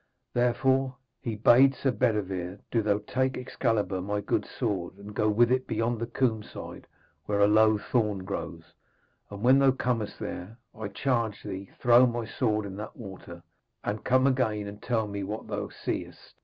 Therefore,' 0.33 0.95
he 1.21 1.35
bade 1.35 1.75
Sir 1.75 1.91
Bedevere, 1.91 2.57
'do 2.71 2.81
thou 2.81 2.97
take 3.05 3.37
Excalibur, 3.37 4.01
my 4.01 4.19
good 4.19 4.47
sword, 4.47 4.97
and 4.97 5.13
go 5.13 5.29
with 5.29 5.51
it 5.51 5.67
beyond 5.67 5.99
the 5.99 6.07
combe 6.07 6.41
side 6.41 6.87
there 6.87 7.27
where 7.27 7.39
a 7.39 7.45
low 7.47 7.77
thorn 7.77 8.25
grows, 8.25 8.73
and 9.29 9.43
when 9.43 9.59
thou 9.59 9.69
comest 9.69 10.17
there, 10.17 10.57
I 10.73 10.87
charge 10.87 11.43
thee, 11.43 11.69
throw 11.77 12.07
my 12.07 12.25
sword 12.25 12.65
in 12.65 12.75
that 12.77 12.97
water, 12.97 13.43
and 13.83 14.03
come 14.03 14.25
again 14.25 14.65
and 14.65 14.81
tell 14.81 15.07
me 15.07 15.21
what 15.23 15.45
thou 15.47 15.69
seest.' 15.69 16.33